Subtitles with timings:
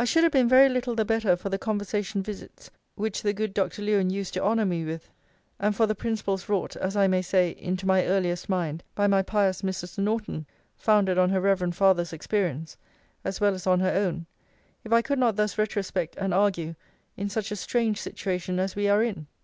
[0.00, 3.54] I should have been very little the better for the conversation visits with the good
[3.54, 3.82] Dr.
[3.82, 5.08] Lewen used to honour me with,
[5.60, 9.22] and for the principles wrought (as I may say) into my earliest mind by my
[9.22, 9.96] pious Mrs.
[9.96, 10.44] Norton,
[10.74, 12.76] founded on her reverend father's experience,
[13.24, 14.26] as well as on her own,
[14.82, 16.74] if I could not thus retrospect and argue,
[17.16, 19.28] in such a strange situation as we are in.